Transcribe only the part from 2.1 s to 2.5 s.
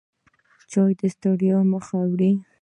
وړي.